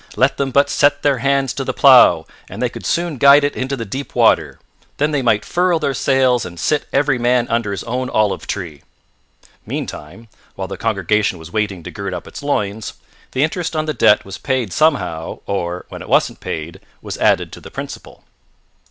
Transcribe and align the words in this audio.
Let 0.15 0.37
them 0.37 0.49
but 0.49 0.67
set 0.71 1.03
their 1.03 1.19
hands 1.19 1.53
to 1.53 1.63
the 1.63 1.75
plough 1.75 2.25
and 2.49 2.59
they 2.59 2.69
could 2.69 2.87
soon 2.87 3.19
guide 3.19 3.43
it 3.43 3.55
into 3.55 3.77
the 3.77 3.85
deep 3.85 4.15
water. 4.15 4.57
Then 4.97 5.11
they 5.11 5.21
might 5.21 5.45
furl 5.45 5.77
their 5.77 5.93
sails 5.93 6.43
and 6.43 6.59
sit 6.59 6.87
every 6.91 7.19
man 7.19 7.47
under 7.49 7.69
his 7.69 7.83
own 7.83 8.09
olive 8.09 8.47
tree. 8.47 8.81
Meantime, 9.63 10.27
while 10.55 10.67
the 10.67 10.75
congregation 10.75 11.37
was 11.37 11.53
waiting 11.53 11.83
to 11.83 11.91
gird 11.91 12.15
up 12.15 12.25
its 12.27 12.41
loins, 12.41 12.93
the 13.33 13.43
interest 13.43 13.75
on 13.75 13.85
the 13.85 13.93
debt 13.93 14.25
was 14.25 14.39
paid 14.39 14.73
somehow, 14.73 15.41
or, 15.45 15.85
when 15.89 16.01
it 16.01 16.09
wasn't 16.09 16.39
paid, 16.39 16.79
was 17.03 17.19
added 17.19 17.51
to 17.51 17.61
the 17.61 17.69
principal. 17.69 18.23